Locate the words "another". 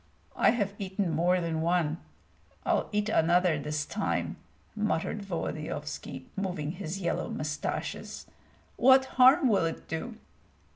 3.07-3.59